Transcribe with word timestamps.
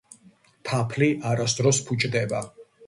თაფლი 0.69 1.11
არასდროს 1.33 1.85
ფუჭდება, 1.91 2.45